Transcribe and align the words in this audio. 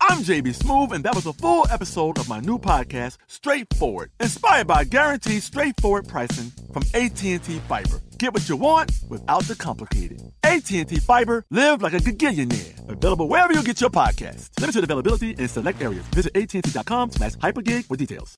I'm 0.00 0.18
JB 0.18 0.56
Smoove, 0.56 0.92
and 0.92 1.04
that 1.04 1.14
was 1.14 1.26
a 1.26 1.32
full 1.32 1.66
episode 1.70 2.18
of 2.18 2.28
my 2.28 2.40
new 2.40 2.58
podcast, 2.58 3.16
Straightforward, 3.26 4.10
inspired 4.20 4.66
by 4.66 4.84
guaranteed 4.84 5.42
straightforward 5.42 6.06
pricing 6.06 6.52
from 6.72 6.82
AT&T 6.94 7.38
Fiber. 7.38 8.00
Get 8.18 8.32
what 8.32 8.48
you 8.48 8.56
want 8.56 8.92
without 9.08 9.42
the 9.44 9.56
complicated. 9.56 10.22
AT&T 10.44 10.84
Fiber, 11.00 11.44
live 11.50 11.82
like 11.82 11.94
a 11.94 11.98
gigillionaire. 11.98 12.88
Available 12.88 13.28
wherever 13.28 13.52
you 13.52 13.62
get 13.62 13.80
your 13.80 13.90
podcast. 13.90 14.48
Limited 14.60 14.84
availability 14.84 15.30
in 15.32 15.48
select 15.48 15.82
areas. 15.82 16.04
Visit 16.14 16.36
AT&T.com 16.36 17.10
slash 17.12 17.32
hypergig 17.36 17.84
for 17.86 17.96
details. 17.96 18.36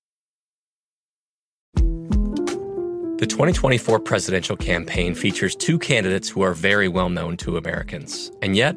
The 3.21 3.27
2024 3.27 4.00
presidential 4.00 4.57
campaign 4.57 5.14
features 5.14 5.54
two 5.54 5.79
candidates 5.79 6.30
who 6.30 6.40
are 6.40 6.54
very 6.54 6.88
well 6.88 7.11
known 7.11 7.36
to 7.38 7.58
Americans. 7.58 8.32
And 8.40 8.57
yet, 8.57 8.77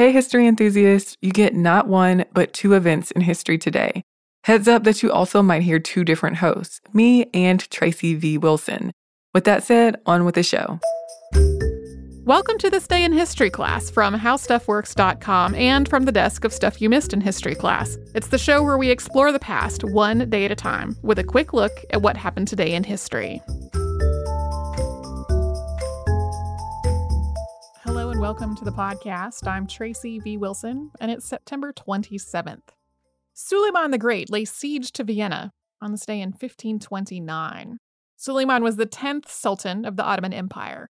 Hey, 0.00 0.12
history 0.12 0.46
enthusiasts, 0.46 1.18
you 1.20 1.30
get 1.30 1.54
not 1.54 1.86
one, 1.86 2.24
but 2.32 2.54
two 2.54 2.72
events 2.72 3.10
in 3.10 3.20
history 3.20 3.58
today. 3.58 4.02
Heads 4.44 4.66
up 4.66 4.84
that 4.84 5.02
you 5.02 5.12
also 5.12 5.42
might 5.42 5.60
hear 5.60 5.78
two 5.78 6.04
different 6.04 6.38
hosts, 6.38 6.80
me 6.94 7.28
and 7.34 7.60
Tracy 7.68 8.14
V. 8.14 8.38
Wilson. 8.38 8.92
With 9.34 9.44
that 9.44 9.62
said, 9.62 10.00
on 10.06 10.24
with 10.24 10.36
the 10.36 10.42
show. 10.42 10.80
Welcome 12.24 12.56
to 12.60 12.70
this 12.70 12.86
day 12.86 13.04
in 13.04 13.12
history 13.12 13.50
class 13.50 13.90
from 13.90 14.18
howstuffworks.com 14.18 15.54
and 15.54 15.86
from 15.86 16.06
the 16.06 16.12
desk 16.12 16.46
of 16.46 16.54
Stuff 16.54 16.80
You 16.80 16.88
Missed 16.88 17.12
in 17.12 17.20
History 17.20 17.54
class. 17.54 17.98
It's 18.14 18.28
the 18.28 18.38
show 18.38 18.62
where 18.62 18.78
we 18.78 18.88
explore 18.88 19.32
the 19.32 19.38
past 19.38 19.84
one 19.84 20.30
day 20.30 20.46
at 20.46 20.50
a 20.50 20.56
time 20.56 20.96
with 21.02 21.18
a 21.18 21.24
quick 21.24 21.52
look 21.52 21.72
at 21.90 22.00
what 22.00 22.16
happened 22.16 22.48
today 22.48 22.72
in 22.72 22.84
history. 22.84 23.42
Welcome 28.20 28.54
to 28.54 28.66
the 28.66 28.70
podcast. 28.70 29.46
I'm 29.46 29.66
Tracy 29.66 30.18
V. 30.18 30.36
Wilson, 30.36 30.90
and 31.00 31.10
it's 31.10 31.24
September 31.24 31.72
27th. 31.72 32.68
Suleiman 33.32 33.92
the 33.92 33.98
Great 33.98 34.28
lay 34.28 34.44
siege 34.44 34.92
to 34.92 35.04
Vienna 35.04 35.54
on 35.80 35.90
this 35.90 36.04
day 36.04 36.20
in 36.20 36.28
1529. 36.28 37.78
Suleiman 38.16 38.62
was 38.62 38.76
the 38.76 38.84
10th 38.84 39.30
Sultan 39.30 39.86
of 39.86 39.96
the 39.96 40.04
Ottoman 40.04 40.34
Empire. 40.34 40.90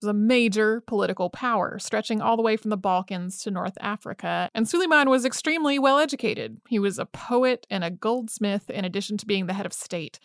It 0.00 0.06
was 0.06 0.10
a 0.10 0.14
major 0.14 0.80
political 0.86 1.30
power, 1.30 1.80
stretching 1.80 2.20
all 2.20 2.36
the 2.36 2.44
way 2.44 2.56
from 2.56 2.70
the 2.70 2.76
Balkans 2.76 3.42
to 3.42 3.50
North 3.50 3.76
Africa, 3.80 4.48
and 4.54 4.68
Suleiman 4.68 5.10
was 5.10 5.24
extremely 5.24 5.80
well 5.80 5.98
educated. 5.98 6.58
He 6.68 6.78
was 6.78 7.00
a 7.00 7.06
poet 7.06 7.66
and 7.68 7.82
a 7.82 7.90
goldsmith, 7.90 8.70
in 8.70 8.84
addition 8.84 9.16
to 9.16 9.26
being 9.26 9.46
the 9.46 9.54
head 9.54 9.66
of 9.66 9.72
state. 9.72 10.20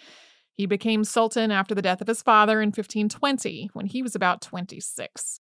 He 0.53 0.67
became 0.67 1.03
Sultan 1.03 1.49
after 1.49 1.73
the 1.73 1.81
death 1.81 1.99
of 1.99 2.07
his 2.07 2.21
father 2.21 2.61
in 2.61 2.67
1520, 2.67 3.71
when 3.73 3.87
he 3.87 4.03
was 4.03 4.13
about 4.13 4.43
26. 4.43 5.39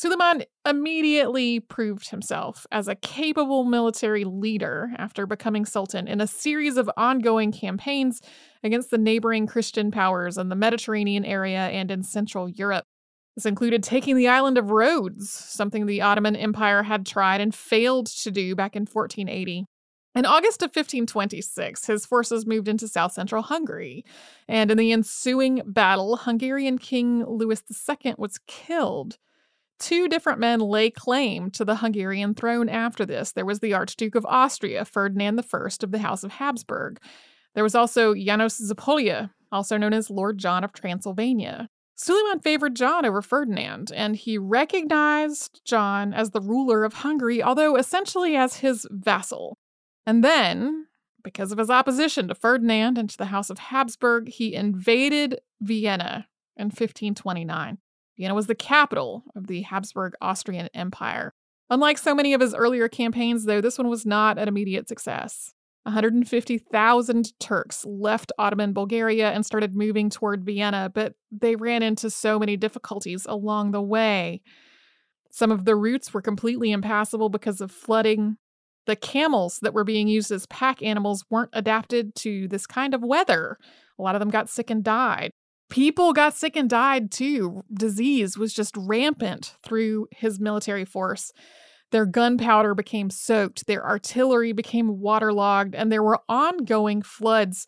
Suleiman 0.00 0.44
immediately 0.66 1.60
proved 1.60 2.08
himself 2.08 2.66
as 2.72 2.88
a 2.88 2.94
capable 2.94 3.64
military 3.64 4.24
leader 4.24 4.92
after 4.96 5.26
becoming 5.26 5.66
sultan 5.66 6.08
in 6.08 6.22
a 6.22 6.26
series 6.26 6.78
of 6.78 6.90
ongoing 6.96 7.52
campaigns 7.52 8.22
against 8.64 8.90
the 8.90 8.96
neighboring 8.96 9.46
Christian 9.46 9.90
powers 9.90 10.38
in 10.38 10.48
the 10.48 10.56
Mediterranean 10.56 11.26
area 11.26 11.68
and 11.68 11.90
in 11.90 12.02
Central 12.02 12.48
Europe. 12.48 12.86
This 13.36 13.44
included 13.44 13.82
taking 13.82 14.16
the 14.16 14.28
island 14.28 14.56
of 14.56 14.70
Rhodes, 14.70 15.28
something 15.28 15.84
the 15.84 16.00
Ottoman 16.00 16.34
Empire 16.34 16.84
had 16.84 17.04
tried 17.04 17.42
and 17.42 17.54
failed 17.54 18.06
to 18.06 18.30
do 18.30 18.56
back 18.56 18.74
in 18.74 18.86
1480. 18.86 19.66
In 20.14 20.24
August 20.24 20.62
of 20.62 20.68
1526, 20.68 21.84
his 21.84 22.06
forces 22.06 22.46
moved 22.46 22.68
into 22.68 22.88
south 22.88 23.12
central 23.12 23.42
Hungary, 23.42 24.06
and 24.48 24.70
in 24.70 24.78
the 24.78 24.92
ensuing 24.92 25.60
battle, 25.66 26.16
Hungarian 26.16 26.78
King 26.78 27.22
Louis 27.26 27.62
II 27.70 28.14
was 28.16 28.40
killed. 28.46 29.18
Two 29.80 30.08
different 30.08 30.38
men 30.38 30.60
lay 30.60 30.90
claim 30.90 31.50
to 31.52 31.64
the 31.64 31.76
Hungarian 31.76 32.34
throne 32.34 32.68
after 32.68 33.06
this. 33.06 33.32
There 33.32 33.46
was 33.46 33.60
the 33.60 33.72
Archduke 33.72 34.14
of 34.14 34.26
Austria, 34.26 34.84
Ferdinand 34.84 35.40
I 35.40 35.58
of 35.82 35.90
the 35.90 35.98
House 35.98 36.22
of 36.22 36.32
Habsburg. 36.32 37.00
There 37.54 37.64
was 37.64 37.74
also 37.74 38.14
Janos 38.14 38.60
Zapolya, 38.60 39.30
also 39.50 39.78
known 39.78 39.94
as 39.94 40.10
Lord 40.10 40.36
John 40.38 40.64
of 40.64 40.74
Transylvania. 40.74 41.68
Suleiman 41.96 42.40
favored 42.40 42.76
John 42.76 43.06
over 43.06 43.22
Ferdinand, 43.22 43.90
and 43.94 44.16
he 44.16 44.36
recognized 44.36 45.62
John 45.64 46.12
as 46.12 46.30
the 46.30 46.40
ruler 46.42 46.84
of 46.84 46.94
Hungary, 46.94 47.42
although 47.42 47.76
essentially 47.76 48.36
as 48.36 48.56
his 48.56 48.86
vassal. 48.90 49.56
And 50.06 50.22
then, 50.22 50.86
because 51.24 51.52
of 51.52 51.58
his 51.58 51.70
opposition 51.70 52.28
to 52.28 52.34
Ferdinand 52.34 52.98
and 52.98 53.08
to 53.08 53.16
the 53.16 53.26
House 53.26 53.48
of 53.48 53.58
Habsburg, 53.58 54.28
he 54.28 54.54
invaded 54.54 55.40
Vienna 55.60 56.26
in 56.56 56.66
1529. 56.66 57.78
Vienna 58.20 58.34
was 58.34 58.48
the 58.48 58.54
capital 58.54 59.24
of 59.34 59.46
the 59.46 59.62
Habsburg 59.62 60.12
Austrian 60.20 60.68
Empire. 60.74 61.32
Unlike 61.70 61.96
so 61.96 62.14
many 62.14 62.34
of 62.34 62.42
his 62.42 62.54
earlier 62.54 62.86
campaigns, 62.86 63.46
though, 63.46 63.62
this 63.62 63.78
one 63.78 63.88
was 63.88 64.04
not 64.04 64.36
an 64.36 64.46
immediate 64.46 64.88
success. 64.88 65.54
150,000 65.84 67.40
Turks 67.40 67.86
left 67.86 68.30
Ottoman 68.36 68.74
Bulgaria 68.74 69.30
and 69.30 69.46
started 69.46 69.74
moving 69.74 70.10
toward 70.10 70.44
Vienna, 70.44 70.92
but 70.94 71.14
they 71.32 71.56
ran 71.56 71.82
into 71.82 72.10
so 72.10 72.38
many 72.38 72.58
difficulties 72.58 73.24
along 73.26 73.70
the 73.70 73.80
way. 73.80 74.42
Some 75.30 75.50
of 75.50 75.64
the 75.64 75.74
routes 75.74 76.12
were 76.12 76.20
completely 76.20 76.72
impassable 76.72 77.30
because 77.30 77.62
of 77.62 77.72
flooding. 77.72 78.36
The 78.84 78.96
camels 78.96 79.60
that 79.62 79.72
were 79.72 79.84
being 79.84 80.08
used 80.08 80.30
as 80.30 80.44
pack 80.44 80.82
animals 80.82 81.24
weren't 81.30 81.50
adapted 81.54 82.14
to 82.16 82.48
this 82.48 82.66
kind 82.66 82.92
of 82.92 83.02
weather. 83.02 83.56
A 83.98 84.02
lot 84.02 84.14
of 84.14 84.20
them 84.20 84.28
got 84.28 84.50
sick 84.50 84.68
and 84.68 84.84
died 84.84 85.32
people 85.70 86.12
got 86.12 86.36
sick 86.36 86.56
and 86.56 86.68
died 86.68 87.10
too. 87.10 87.62
Disease 87.72 88.36
was 88.36 88.52
just 88.52 88.76
rampant 88.76 89.56
through 89.62 90.08
his 90.10 90.38
military 90.38 90.84
force. 90.84 91.32
Their 91.90 92.06
gunpowder 92.06 92.74
became 92.74 93.10
soaked, 93.10 93.66
their 93.66 93.84
artillery 93.84 94.52
became 94.52 95.00
waterlogged, 95.00 95.74
and 95.74 95.90
there 95.90 96.02
were 96.02 96.20
ongoing 96.28 97.02
floods 97.02 97.66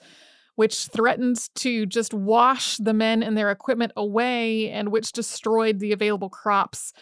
which 0.54 0.86
threatened 0.86 1.48
to 1.54 1.86
just 1.86 2.12
wash 2.12 2.76
the 2.76 2.92
men 2.92 3.22
and 3.22 3.36
their 3.36 3.50
equipment 3.50 3.92
away 3.96 4.70
and 4.70 4.92
which 4.92 5.12
destroyed 5.12 5.78
the 5.78 5.92
available 5.92 6.28
crops. 6.28 6.92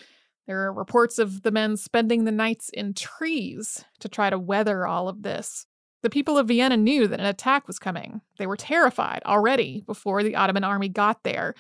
There 0.47 0.67
are 0.67 0.73
reports 0.73 1.19
of 1.19 1.43
the 1.43 1.51
men 1.51 1.77
spending 1.77 2.25
the 2.25 2.33
nights 2.33 2.71
in 2.73 2.95
trees 2.95 3.85
to 3.99 4.09
try 4.09 4.31
to 4.31 4.39
weather 4.39 4.87
all 4.87 5.09
of 5.09 5.23
this. 5.23 5.67
The 6.03 6.11
people 6.11 6.39
of 6.39 6.49
Vienna 6.49 6.77
knew 6.77 7.07
that 7.07 7.21
an 7.21 7.27
attack 7.27 7.67
was 7.67 7.79
coming. 7.79 8.21
They 8.39 8.47
were 8.47 8.57
terrified 8.57 9.23
already 9.27 9.83
before 9.87 10.23
the 10.23 10.37
Ottoman 10.37 10.65
army 10.65 10.89
got 10.89 11.23
there. 11.25 11.55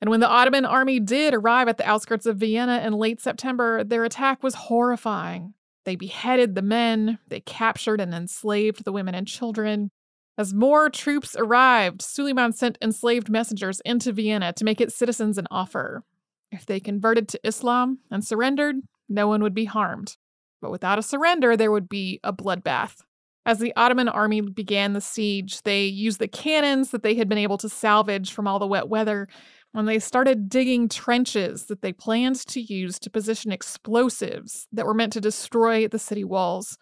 And 0.00 0.10
when 0.10 0.20
the 0.20 0.28
Ottoman 0.28 0.64
army 0.64 1.00
did 1.00 1.34
arrive 1.34 1.68
at 1.68 1.78
the 1.78 1.88
outskirts 1.88 2.26
of 2.26 2.36
Vienna 2.36 2.80
in 2.84 2.92
late 2.92 3.20
September, 3.20 3.82
their 3.82 4.04
attack 4.04 4.42
was 4.42 4.54
horrifying. 4.54 5.54
They 5.84 5.96
beheaded 5.96 6.54
the 6.54 6.62
men, 6.62 7.18
they 7.28 7.40
captured 7.40 8.00
and 8.00 8.12
enslaved 8.12 8.84
the 8.84 8.92
women 8.92 9.14
and 9.14 9.26
children. 9.26 9.90
As 10.36 10.54
more 10.54 10.88
troops 10.90 11.34
arrived, 11.36 12.02
Suleiman 12.02 12.52
sent 12.52 12.78
enslaved 12.80 13.28
messengers 13.28 13.80
into 13.84 14.12
Vienna 14.12 14.52
to 14.52 14.64
make 14.64 14.80
its 14.80 14.94
citizens 14.94 15.38
an 15.38 15.48
offer. 15.50 16.04
If 16.52 16.64
they 16.64 16.78
converted 16.78 17.26
to 17.28 17.40
Islam 17.42 17.98
and 18.10 18.24
surrendered, 18.24 18.76
no 19.08 19.26
one 19.26 19.42
would 19.42 19.54
be 19.54 19.64
harmed. 19.64 20.16
But 20.60 20.70
without 20.70 20.98
a 20.98 21.02
surrender, 21.02 21.56
there 21.56 21.72
would 21.72 21.88
be 21.88 22.20
a 22.22 22.32
bloodbath. 22.32 23.02
As 23.48 23.60
the 23.60 23.72
Ottoman 23.76 24.10
army 24.10 24.42
began 24.42 24.92
the 24.92 25.00
siege, 25.00 25.62
they 25.62 25.86
used 25.86 26.18
the 26.18 26.28
cannons 26.28 26.90
that 26.90 27.02
they 27.02 27.14
had 27.14 27.30
been 27.30 27.38
able 27.38 27.56
to 27.56 27.68
salvage 27.70 28.30
from 28.30 28.46
all 28.46 28.58
the 28.58 28.66
wet 28.66 28.90
weather 28.90 29.26
when 29.72 29.86
they 29.86 29.98
started 29.98 30.50
digging 30.50 30.86
trenches 30.86 31.64
that 31.64 31.80
they 31.80 31.94
planned 31.94 32.36
to 32.48 32.60
use 32.60 32.98
to 32.98 33.08
position 33.08 33.50
explosives 33.50 34.68
that 34.70 34.84
were 34.84 34.92
meant 34.92 35.14
to 35.14 35.20
destroy 35.22 35.88
the 35.88 35.98
city 35.98 36.24
walls. 36.24 36.76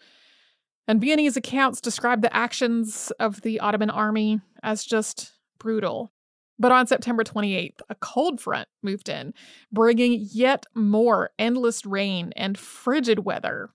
And 0.89 1.01
Viennese 1.01 1.37
accounts 1.37 1.81
describe 1.81 2.21
the 2.21 2.37
actions 2.37 3.13
of 3.21 3.43
the 3.43 3.61
Ottoman 3.61 3.91
army 3.91 4.41
as 4.65 4.85
just 4.85 5.35
brutal. 5.61 6.11
But 6.59 6.73
on 6.73 6.89
September 6.89 7.23
28th, 7.23 7.79
a 7.91 7.95
cold 7.95 8.41
front 8.41 8.67
moved 8.83 9.09
in, 9.09 9.35
bringing 9.71 10.27
yet 10.33 10.67
more 10.75 11.31
endless 11.39 11.87
rain 11.87 12.33
and 12.35 12.59
frigid 12.59 13.21
weather. 13.21 13.71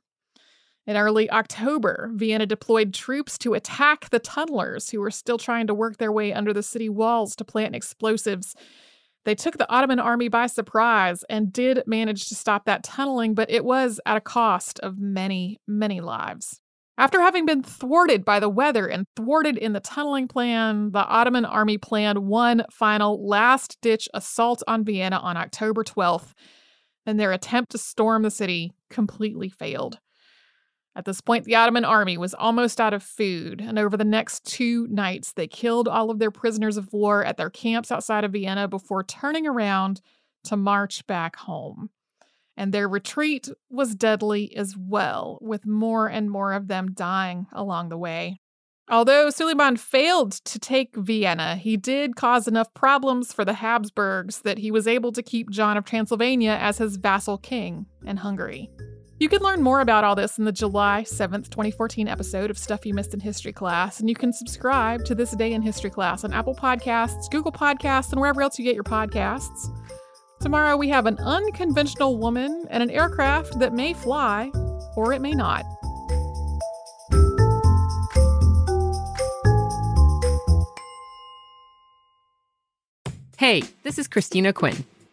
In 0.88 0.98
early 0.98 1.30
October, 1.30 2.10
Vienna 2.16 2.45
deployed 2.45 2.94
troops 2.94 3.38
to 3.39 3.54
attack 3.54 4.10
the 4.10 4.19
tunnelers 4.19 4.92
who 4.92 5.00
were 5.00 5.12
still 5.12 5.38
trying 5.38 5.68
to 5.68 5.74
work 5.74 5.98
their 5.98 6.12
way 6.12 6.33
under 6.33 6.54
the 6.54 6.63
city 6.63 6.89
walls 6.89 7.36
to 7.36 7.45
plant 7.45 7.75
explosives. 7.75 8.56
They 9.24 9.36
took 9.36 9.60
the 9.60 9.69
Ottoman 9.69 10.00
army 10.00 10.28
by 10.28 10.48
surprise 10.48 11.24
and 11.30 11.54
did 11.54 11.83
manage 11.86 12.28
to 12.30 12.36
stop 12.36 12.66
that 12.66 12.83
tunneling, 12.83 13.36
but 13.36 13.51
it 13.51 13.63
was 13.63 14.00
at 14.07 14.18
a 14.18 14.22
cost 14.22 14.80
of 14.80 14.98
many, 14.98 15.60
many 15.68 16.01
lives. 16.01 16.60
After 16.98 17.22
having 17.22 17.45
been 17.45 17.62
thwarted 17.62 18.25
by 18.25 18.39
the 18.39 18.50
weather 18.50 18.88
and 18.88 19.06
thwarted 19.16 19.57
in 19.57 19.74
the 19.74 19.80
tunneling 19.80 20.28
plan, 20.28 20.92
the 20.92 21.06
Ottoman 21.06 21.45
army 21.45 21.78
planned 21.78 22.19
one 22.19 22.63
final 22.72 23.28
last 23.28 23.78
ditch 23.81 24.10
assault 24.13 24.63
on 24.68 24.83
Vienna 24.83 25.18
on 25.18 25.38
October 25.38 25.83
12th, 25.83 26.33
and 27.06 27.19
their 27.19 27.31
attempt 27.31 27.72
to 27.72 27.78
storm 27.78 28.24
the 28.24 28.31
city 28.31 28.72
completely 28.89 29.50
failed. 29.50 30.00
At 30.95 31.05
this 31.05 31.21
point, 31.21 31.45
the 31.45 31.55
Ottoman 31.55 31.85
army 31.85 32.17
was 32.17 32.33
almost 32.33 32.81
out 32.81 32.93
of 32.93 33.01
food, 33.01 33.61
and 33.61 33.79
over 33.79 33.95
the 33.95 34.03
next 34.03 34.45
two 34.45 34.88
nights, 34.88 35.31
they 35.31 35.47
killed 35.47 35.88
all 35.88 36.09
of 36.09 36.19
their 36.19 36.31
prisoners 36.31 36.75
of 36.75 36.91
war 36.91 37.23
at 37.23 37.38
their 37.38 37.49
camps 37.49 37.91
outside 37.91 38.23
of 38.23 38.33
Vienna 38.33 38.67
before 38.67 39.03
turning 39.03 39.47
around 39.47 40.01
to 40.43 40.57
march 40.57 41.05
back 41.07 41.35
home 41.38 41.89
and 42.57 42.73
their 42.73 42.88
retreat 42.88 43.49
was 43.69 43.95
deadly 43.95 44.55
as 44.55 44.75
well, 44.77 45.39
with 45.41 45.65
more 45.65 46.07
and 46.07 46.29
more 46.29 46.53
of 46.53 46.67
them 46.67 46.91
dying 46.94 47.47
along 47.51 47.89
the 47.89 47.97
way. 47.97 48.39
Although 48.89 49.29
Suleiman 49.29 49.77
failed 49.77 50.33
to 50.33 50.59
take 50.59 50.95
Vienna, 50.95 51.55
he 51.55 51.77
did 51.77 52.15
cause 52.15 52.47
enough 52.47 52.73
problems 52.73 53.31
for 53.31 53.45
the 53.45 53.53
Habsburgs 53.53 54.41
that 54.41 54.57
he 54.57 54.69
was 54.69 54.85
able 54.85 55.11
to 55.13 55.23
keep 55.23 55.49
John 55.49 55.77
of 55.77 55.85
Transylvania 55.85 56.57
as 56.59 56.77
his 56.77 56.97
vassal 56.97 57.37
king 57.37 57.85
in 58.05 58.17
Hungary. 58.17 58.69
You 59.21 59.29
can 59.29 59.44
learn 59.44 59.62
more 59.62 59.81
about 59.81 60.03
all 60.03 60.15
this 60.15 60.39
in 60.39 60.45
the 60.45 60.51
July 60.51 61.03
7th, 61.06 61.51
2014 61.51 62.07
episode 62.07 62.50
of 62.50 62.57
Stuff 62.57 62.88
You 62.88 62.95
Missed 62.95 63.13
in 63.13 63.19
History 63.19 63.53
Class, 63.53 64.00
and 64.00 64.09
you 64.09 64.15
can 64.15 64.33
subscribe 64.33 65.06
to 65.06 65.13
This 65.13 65.29
Day 65.35 65.53
in 65.53 65.62
History 65.62 65.91
Class 65.91 66.23
on 66.23 66.33
Apple 66.33 66.56
Podcasts, 66.56 67.29
Google 67.29 67.51
Podcasts, 67.51 68.12
and 68.13 68.19
wherever 68.19 68.41
else 68.41 68.57
you 68.57 68.65
get 68.65 68.73
your 68.73 68.83
podcasts. 68.83 69.69
Tomorrow 70.39 70.75
we 70.75 70.89
have 70.89 71.06
an 71.06 71.19
unconventional 71.19 72.18
woman 72.18 72.65
and 72.71 72.81
an 72.81 72.89
aircraft 72.89 73.59
that 73.59 73.73
may 73.73 73.94
fly, 73.94 74.50
or 74.95 75.13
it 75.13 75.21
may 75.21 75.33
not. 75.33 75.65
Hey, 83.38 83.62
this 83.83 84.00
is 84.00 84.07
Christina 84.07 84.51
Quinn. 84.51 84.83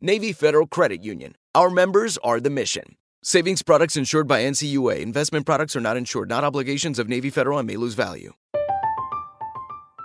Navy 0.00 0.32
Federal 0.32 0.68
Credit 0.68 1.02
Union. 1.02 1.34
Our 1.56 1.70
members 1.70 2.18
are 2.18 2.38
the 2.38 2.50
mission. 2.50 2.94
Savings 3.24 3.62
products 3.62 3.96
insured 3.96 4.28
by 4.28 4.42
NCUA. 4.42 5.00
Investment 5.00 5.44
products 5.44 5.74
are 5.74 5.80
not 5.80 5.96
insured, 5.96 6.28
not 6.28 6.44
obligations 6.44 7.00
of 7.00 7.08
Navy 7.08 7.30
Federal 7.30 7.58
and 7.58 7.66
may 7.66 7.74
lose 7.74 7.94
value. 7.94 8.32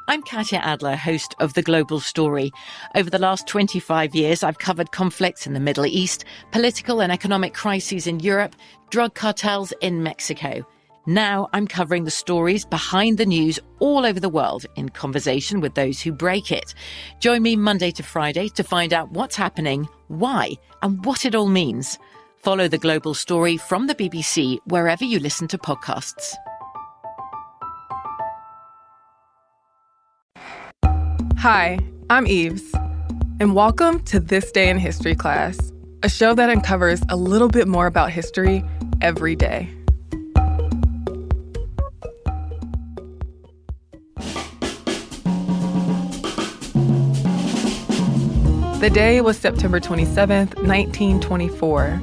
I'm 0.08 0.24
Katya 0.24 0.58
Adler, 0.58 0.96
host 0.96 1.36
of 1.40 1.54
The 1.54 1.62
Global 1.62 2.00
Story. 2.00 2.52
Over 2.96 3.12
the 3.12 3.20
last 3.20 3.46
25 3.46 4.16
years, 4.16 4.42
I've 4.42 4.58
covered 4.58 4.92
conflicts 4.92 5.46
in 5.46 5.54
the 5.54 5.60
Middle 5.60 5.86
East, 5.86 6.26
political 6.52 7.00
and 7.00 7.12
economic 7.12 7.54
crises 7.54 8.08
in 8.08 8.20
Europe, 8.20 8.56
drug 8.90 9.14
cartels 9.14 9.74
in 9.80 10.02
Mexico. 10.02 10.66
Now 11.06 11.50
I'm 11.52 11.68
covering 11.68 12.06
the 12.06 12.12
stories 12.12 12.64
behind 12.64 13.18
the 13.18 13.26
news 13.26 13.60
all 13.80 14.06
over 14.06 14.22
the 14.22 14.30
world 14.30 14.66
in 14.78 14.88
conversation 14.88 15.60
with 15.60 15.76
those 15.76 16.00
who 16.00 16.14
break 16.14 16.50
it. 16.50 16.74
Join 17.20 17.42
me 17.42 17.58
Monday 17.58 17.92
to 17.92 18.04
Friday 18.04 18.48
to 18.48 18.64
find 18.64 18.94
out 18.94 19.12
what's 19.12 19.36
happening, 19.36 19.90
why, 20.08 20.54
and 20.82 21.04
what 21.04 21.26
it 21.26 21.36
all 21.36 21.48
means. 21.48 22.00
Follow 22.38 22.70
the 22.70 22.78
global 22.78 23.14
story 23.14 23.58
from 23.58 23.88
the 23.88 23.96
BBC 23.96 24.60
wherever 24.68 25.04
you 25.04 25.20
listen 25.20 25.46
to 25.50 25.58
podcasts. 25.58 26.36
Hi, 31.38 31.80
I'm 32.10 32.26
Eves, 32.28 32.74
and 33.42 33.54
welcome 33.54 34.02
to 34.06 34.22
This 34.22 34.54
Day 34.54 34.70
in 34.70 34.80
History 34.80 35.16
class, 35.16 35.74
a 36.02 36.08
show 36.08 36.34
that 36.34 36.50
uncovers 36.50 37.02
a 37.10 37.18
little 37.18 37.50
bit 37.50 37.68
more 37.68 37.88
about 37.88 38.10
history 38.10 38.64
every 39.02 39.36
day. 39.36 39.70
The 48.84 48.90
day 48.90 49.22
was 49.22 49.38
September 49.38 49.80
27, 49.80 50.50
1924. 50.58 52.02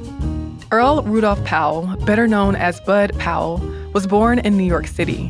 Earl 0.71 1.03
Rudolph 1.03 1.45
Powell, 1.45 1.95
better 2.07 2.27
known 2.27 2.55
as 2.55 2.79
Bud 2.79 3.15
Powell, 3.19 3.59
was 3.93 4.07
born 4.07 4.39
in 4.39 4.57
New 4.57 4.63
York 4.63 4.87
City. 4.87 5.29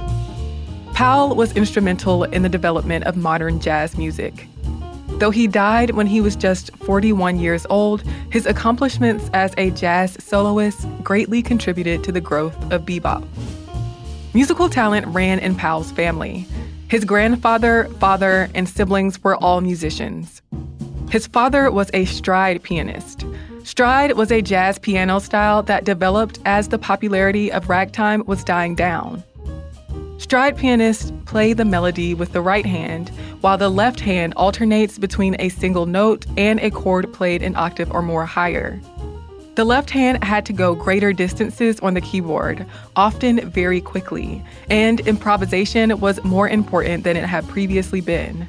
Powell 0.94 1.36
was 1.36 1.52
instrumental 1.58 2.24
in 2.24 2.44
the 2.44 2.48
development 2.48 3.04
of 3.04 3.18
modern 3.18 3.60
jazz 3.60 3.98
music. 3.98 4.48
Though 5.20 5.30
he 5.30 5.46
died 5.46 5.90
when 5.90 6.08
he 6.08 6.22
was 6.22 6.38
just 6.38 6.74
41 6.78 7.38
years 7.38 7.68
old, 7.70 8.02
his 8.30 8.46
accomplishments 8.46 9.30
as 9.34 9.54
a 9.58 9.72
jazz 9.72 10.16
soloist 10.24 10.88
greatly 11.04 11.44
contributed 11.44 12.02
to 12.06 12.14
the 12.14 12.22
growth 12.22 12.56
of 12.72 12.84
bebop. 12.84 13.28
Musical 14.34 14.70
talent 14.70 15.06
ran 15.08 15.38
in 15.40 15.56
Powell's 15.56 15.92
family. 15.92 16.48
His 16.88 17.04
grandfather, 17.04 17.90
father, 18.00 18.50
and 18.56 18.70
siblings 18.70 19.22
were 19.22 19.36
all 19.36 19.60
musicians. 19.60 20.41
His 21.12 21.28
father 21.28 21.70
was 21.70 21.92
a 21.94 22.06
stride 22.06 22.64
pianist. 22.64 23.26
Stride 23.66 24.14
was 24.14 24.32
a 24.32 24.42
jazz 24.42 24.80
piano 24.80 25.20
style 25.20 25.62
that 25.64 25.84
developed 25.84 26.40
as 26.46 26.70
the 26.70 26.80
popularity 26.80 27.52
of 27.52 27.68
ragtime 27.68 28.24
was 28.28 28.46
dying 28.46 28.76
down. 28.76 29.22
Stride 30.20 30.56
pianists 30.56 31.12
play 31.26 31.52
the 31.52 31.66
melody 31.66 32.14
with 32.14 32.32
the 32.32 32.40
right 32.40 32.66
hand, 32.66 33.10
while 33.42 33.58
the 33.58 33.68
left 33.68 34.00
hand 34.00 34.34
alternates 34.36 34.98
between 34.98 35.36
a 35.40 35.50
single 35.50 35.86
note 35.86 36.26
and 36.38 36.62
a 36.62 36.72
chord 36.72 37.12
played 37.12 37.44
an 37.44 37.58
octave 37.58 37.92
or 37.92 38.02
more 38.02 38.26
higher. 38.26 38.80
The 39.56 39.66
left 39.66 39.90
hand 39.90 40.24
had 40.24 40.46
to 40.46 40.54
go 40.54 40.76
greater 40.76 41.12
distances 41.12 41.82
on 41.82 41.94
the 41.94 42.00
keyboard, 42.00 42.66
often 42.96 43.50
very 43.50 43.82
quickly, 43.82 44.42
and 44.70 45.02
improvisation 45.02 46.00
was 46.00 46.24
more 46.24 46.48
important 46.48 47.04
than 47.04 47.18
it 47.18 47.26
had 47.26 47.46
previously 47.50 48.00
been. 48.00 48.48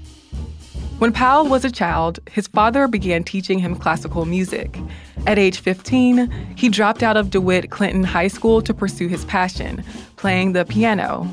When 1.03 1.13
Powell 1.13 1.49
was 1.49 1.65
a 1.65 1.71
child, 1.73 2.21
his 2.31 2.47
father 2.47 2.87
began 2.87 3.25
teaching 3.25 3.59
him 3.59 3.75
classical 3.75 4.25
music. 4.25 4.79
At 5.27 5.37
age 5.37 5.59
15, 5.59 6.31
he 6.57 6.69
dropped 6.69 7.03
out 7.03 7.17
of 7.17 7.31
DeWitt 7.31 7.71
Clinton 7.71 8.05
High 8.05 8.29
School 8.29 8.63
to 8.63 8.73
pursue 8.73 9.09
his 9.09 9.25
passion, 9.25 9.83
playing 10.15 10.53
the 10.53 10.65
piano. 10.65 11.27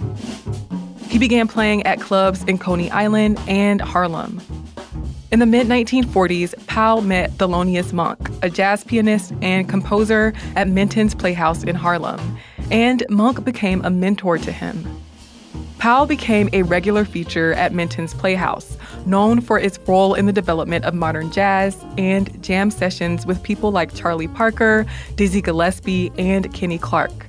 He 1.08 1.20
began 1.20 1.48
playing 1.48 1.86
at 1.86 2.02
clubs 2.02 2.44
in 2.46 2.58
Coney 2.58 2.90
Island 2.90 3.40
and 3.48 3.80
Harlem. 3.80 4.42
In 5.32 5.38
the 5.38 5.46
mid 5.46 5.68
1940s, 5.68 6.66
Powell 6.66 7.04
met 7.04 7.30
Thelonious 7.34 7.94
Monk, 7.94 8.28
a 8.42 8.50
jazz 8.50 8.84
pianist 8.84 9.34
and 9.44 9.70
composer 9.70 10.34
at 10.56 10.68
Minton's 10.68 11.14
Playhouse 11.14 11.64
in 11.64 11.76
Harlem, 11.76 12.40
and 12.72 13.06
Monk 13.08 13.44
became 13.44 13.86
a 13.86 13.92
mentor 13.92 14.40
to 14.40 14.52
him. 14.52 15.00
Powell 15.80 16.06
became 16.06 16.50
a 16.52 16.64
regular 16.64 17.06
feature 17.06 17.54
at 17.54 17.72
Minton's 17.72 18.14
Playhouse, 18.14 18.78
known 19.06 19.42
for 19.42 19.60
its 19.60 19.80
role 19.88 20.14
in 20.14 20.26
the 20.26 20.34
development 20.34 20.86
of 20.86 20.94
modern 20.94 21.32
jazz 21.32 21.78
and 21.98 22.42
jam 22.44 22.72
sessions 22.72 23.26
with 23.26 23.42
people 23.44 23.72
like 23.72 23.94
Charlie 23.94 24.28
Parker, 24.28 24.86
Dizzy 25.16 25.42
Gillespie, 25.42 26.12
and 26.18 26.54
Kenny 26.54 26.78
Clarke. 26.78 27.28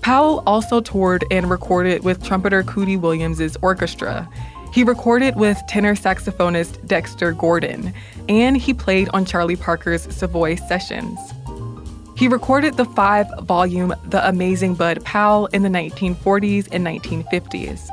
Powell 0.00 0.42
also 0.46 0.80
toured 0.80 1.24
and 1.30 1.50
recorded 1.50 2.04
with 2.04 2.22
trumpeter 2.24 2.62
Cootie 2.62 2.96
Williams' 2.96 3.56
orchestra. 3.60 4.28
He 4.72 4.84
recorded 4.84 5.36
with 5.36 5.60
tenor 5.68 5.96
saxophonist 5.96 6.86
Dexter 6.86 7.32
Gordon, 7.32 7.92
and 8.28 8.56
he 8.56 8.74
played 8.74 9.08
on 9.10 9.24
Charlie 9.24 9.56
Parker's 9.56 10.02
Savoy 10.14 10.56
sessions. 10.56 11.18
He 12.16 12.28
recorded 12.28 12.76
the 12.76 12.84
five 12.84 13.26
volume 13.42 13.94
The 14.04 14.26
Amazing 14.28 14.74
Bud 14.74 15.04
Powell 15.04 15.46
in 15.46 15.62
the 15.62 15.68
1940s 15.68 16.68
and 16.72 16.86
1950s. 16.86 17.90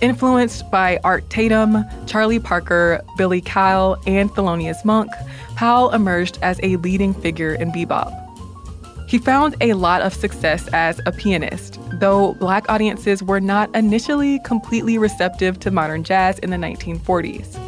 Influenced 0.00 0.70
by 0.70 0.98
Art 1.04 1.28
Tatum, 1.30 1.84
Charlie 2.06 2.40
Parker, 2.40 3.02
Billy 3.16 3.40
Kyle, 3.40 4.00
and 4.06 4.30
Thelonious 4.30 4.84
Monk, 4.84 5.10
Powell 5.56 5.90
emerged 5.92 6.38
as 6.42 6.60
a 6.62 6.76
leading 6.76 7.14
figure 7.14 7.54
in 7.54 7.70
bebop. 7.70 8.20
He 9.08 9.18
found 9.18 9.54
a 9.60 9.74
lot 9.74 10.02
of 10.02 10.12
success 10.12 10.68
as 10.72 11.00
a 11.06 11.12
pianist, 11.12 11.78
though 12.00 12.34
black 12.34 12.68
audiences 12.68 13.22
were 13.22 13.40
not 13.40 13.74
initially 13.74 14.40
completely 14.40 14.98
receptive 14.98 15.60
to 15.60 15.70
modern 15.70 16.02
jazz 16.02 16.38
in 16.40 16.50
the 16.50 16.56
1940s. 16.56 17.60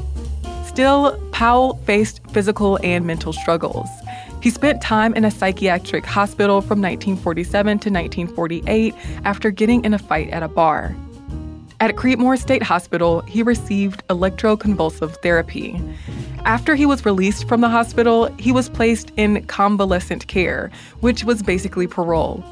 Still, 0.66 1.18
Powell 1.32 1.76
faced 1.84 2.20
physical 2.32 2.78
and 2.82 3.06
mental 3.06 3.32
struggles. 3.32 3.88
He 4.42 4.50
spent 4.50 4.82
time 4.82 5.14
in 5.14 5.24
a 5.24 5.30
psychiatric 5.30 6.04
hospital 6.04 6.60
from 6.60 6.80
1947 6.82 7.66
to 7.66 7.90
1948 7.90 8.94
after 9.24 9.50
getting 9.50 9.84
in 9.84 9.94
a 9.94 9.98
fight 9.98 10.30
at 10.30 10.42
a 10.42 10.48
bar. 10.48 10.94
At 11.78 11.94
Creedmoor 11.94 12.38
State 12.38 12.62
Hospital, 12.62 13.20
he 13.22 13.42
received 13.42 14.06
electroconvulsive 14.08 15.20
therapy. 15.22 15.78
After 16.46 16.74
he 16.74 16.86
was 16.86 17.04
released 17.04 17.46
from 17.46 17.60
the 17.60 17.68
hospital, 17.68 18.32
he 18.38 18.50
was 18.50 18.70
placed 18.70 19.12
in 19.18 19.44
convalescent 19.46 20.26
care, 20.26 20.70
which 21.00 21.24
was 21.24 21.42
basically 21.42 21.86
parole. 21.86 22.42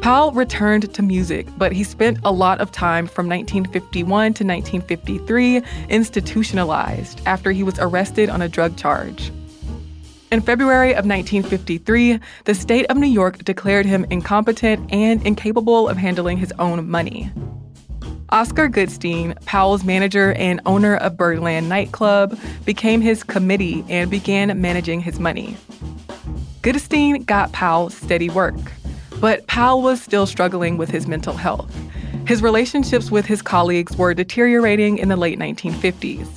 Powell 0.00 0.32
returned 0.32 0.92
to 0.94 1.02
music, 1.02 1.46
but 1.58 1.72
he 1.72 1.84
spent 1.84 2.18
a 2.24 2.32
lot 2.32 2.60
of 2.60 2.72
time 2.72 3.06
from 3.06 3.28
1951 3.28 4.04
to 4.34 4.44
1953 4.44 5.62
institutionalized 5.88 7.20
after 7.26 7.52
he 7.52 7.62
was 7.62 7.78
arrested 7.78 8.30
on 8.30 8.42
a 8.42 8.48
drug 8.48 8.76
charge. 8.76 9.30
In 10.32 10.40
February 10.40 10.90
of 10.90 11.06
1953, 11.06 12.18
the 12.46 12.54
state 12.54 12.86
of 12.86 12.96
New 12.96 13.06
York 13.06 13.44
declared 13.44 13.86
him 13.86 14.06
incompetent 14.10 14.92
and 14.92 15.24
incapable 15.24 15.88
of 15.88 15.96
handling 15.96 16.38
his 16.38 16.52
own 16.58 16.88
money. 16.88 17.30
Oscar 18.32 18.68
Goodstein, 18.68 19.34
Powell's 19.44 19.82
manager 19.82 20.32
and 20.34 20.60
owner 20.64 20.96
of 20.96 21.16
Birdland 21.16 21.68
nightclub, 21.68 22.38
became 22.64 23.00
his 23.00 23.24
committee 23.24 23.84
and 23.88 24.08
began 24.08 24.60
managing 24.60 25.00
his 25.00 25.18
money. 25.18 25.56
Goodstein 26.62 27.26
got 27.26 27.50
Powell 27.52 27.90
steady 27.90 28.30
work, 28.30 28.54
but 29.18 29.46
Powell 29.48 29.82
was 29.82 30.00
still 30.00 30.26
struggling 30.26 30.76
with 30.76 30.90
his 30.90 31.08
mental 31.08 31.34
health. 31.34 31.74
His 32.24 32.40
relationships 32.40 33.10
with 33.10 33.26
his 33.26 33.42
colleagues 33.42 33.96
were 33.96 34.14
deteriorating 34.14 34.98
in 34.98 35.08
the 35.08 35.16
late 35.16 35.38
1950s. 35.38 36.28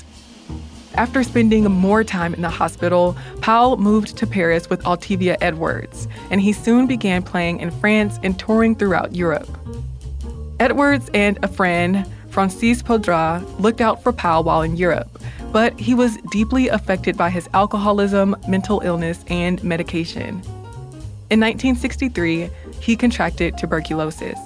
After 0.95 1.21
spending 1.21 1.65
more 1.65 2.03
time 2.03 2.33
in 2.33 2.41
the 2.41 2.49
hospital, 2.49 3.15
Powell 3.41 3.77
moved 3.77 4.17
to 4.17 4.25
Paris 4.25 4.69
with 4.69 4.81
Altevia 4.83 5.37
Edwards, 5.41 6.07
and 6.31 6.41
he 6.41 6.53
soon 6.53 6.87
began 6.87 7.21
playing 7.21 7.59
in 7.59 7.69
France 7.69 8.19
and 8.23 8.37
touring 8.39 8.75
throughout 8.75 9.15
Europe. 9.15 9.49
Edwards 10.63 11.09
and 11.13 11.37
a 11.43 11.49
friend, 11.49 12.09
Francis 12.29 12.81
Paudras, 12.81 13.43
looked 13.59 13.81
out 13.81 14.01
for 14.01 14.13
Powell 14.13 14.45
while 14.45 14.61
in 14.61 14.77
Europe, 14.77 15.21
but 15.51 15.77
he 15.77 15.93
was 15.93 16.15
deeply 16.31 16.69
affected 16.69 17.17
by 17.17 17.29
his 17.29 17.49
alcoholism, 17.53 18.33
mental 18.47 18.79
illness, 18.79 19.25
and 19.27 19.61
medication. 19.61 20.41
In 21.29 21.41
1963, 21.41 22.49
he 22.79 22.95
contracted 22.95 23.57
tuberculosis. 23.57 24.39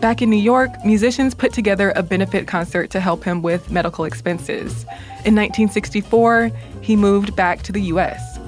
Back 0.00 0.22
in 0.22 0.28
New 0.28 0.42
York, 0.42 0.72
musicians 0.84 1.36
put 1.36 1.52
together 1.52 1.92
a 1.94 2.02
benefit 2.02 2.48
concert 2.48 2.90
to 2.90 2.98
help 2.98 3.22
him 3.22 3.42
with 3.42 3.70
medical 3.70 4.06
expenses. 4.06 4.82
In 5.24 5.36
1964, 5.36 6.50
he 6.80 6.96
moved 6.96 7.36
back 7.36 7.62
to 7.62 7.70
the 7.70 7.82
US. 7.82 8.40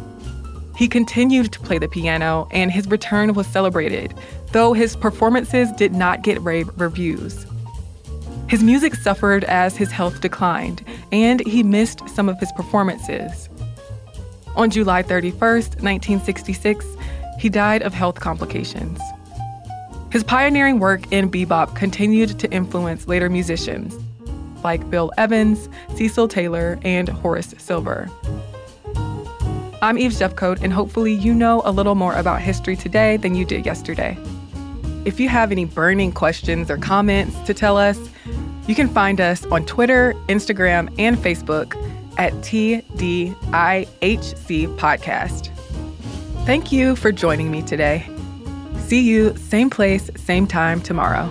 He 0.76 0.88
continued 0.88 1.52
to 1.52 1.60
play 1.60 1.78
the 1.78 1.88
piano, 1.88 2.48
and 2.50 2.72
his 2.72 2.88
return 2.88 3.34
was 3.34 3.46
celebrated, 3.46 4.12
though 4.52 4.72
his 4.72 4.96
performances 4.96 5.70
did 5.72 5.92
not 5.92 6.22
get 6.22 6.40
rave 6.42 6.70
reviews. 6.76 7.46
His 8.48 8.62
music 8.62 8.94
suffered 8.94 9.44
as 9.44 9.76
his 9.76 9.90
health 9.90 10.20
declined, 10.20 10.82
and 11.12 11.46
he 11.46 11.62
missed 11.62 12.08
some 12.08 12.28
of 12.28 12.38
his 12.40 12.50
performances. 12.52 13.48
On 14.56 14.70
July 14.70 15.02
31st, 15.02 15.82
1966, 15.82 16.86
he 17.38 17.48
died 17.48 17.82
of 17.82 17.92
health 17.92 18.20
complications. 18.20 19.00
His 20.10 20.24
pioneering 20.24 20.78
work 20.78 21.12
in 21.12 21.30
bebop 21.30 21.76
continued 21.76 22.38
to 22.38 22.50
influence 22.50 23.06
later 23.06 23.28
musicians 23.28 23.94
like 24.64 24.90
Bill 24.90 25.12
Evans, 25.16 25.68
Cecil 25.94 26.28
Taylor, 26.28 26.78
and 26.82 27.08
Horace 27.08 27.54
Silver. 27.58 28.08
I'm 29.80 29.98
Eve 29.98 30.10
Jeffcoat, 30.12 30.60
and 30.62 30.72
hopefully, 30.72 31.12
you 31.12 31.32
know 31.32 31.62
a 31.64 31.70
little 31.70 31.94
more 31.94 32.14
about 32.14 32.40
history 32.40 32.74
today 32.74 33.16
than 33.18 33.36
you 33.36 33.44
did 33.44 33.64
yesterday. 33.64 34.18
If 35.04 35.20
you 35.20 35.28
have 35.28 35.52
any 35.52 35.64
burning 35.64 36.12
questions 36.12 36.70
or 36.70 36.76
comments 36.76 37.38
to 37.40 37.54
tell 37.54 37.76
us, 37.76 37.98
you 38.66 38.74
can 38.74 38.88
find 38.88 39.20
us 39.20 39.46
on 39.46 39.64
Twitter, 39.64 40.14
Instagram, 40.28 40.94
and 40.98 41.16
Facebook 41.16 41.74
at 42.18 42.32
TDIHC 42.34 43.34
Podcast. 44.76 45.54
Thank 46.44 46.72
you 46.72 46.96
for 46.96 47.12
joining 47.12 47.50
me 47.50 47.62
today. 47.62 48.06
See 48.78 49.00
you 49.00 49.36
same 49.36 49.70
place, 49.70 50.10
same 50.16 50.46
time 50.46 50.80
tomorrow. 50.80 51.30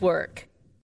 work. 0.01 0.47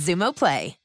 Xumo 0.00 0.32
Play. 0.32 0.79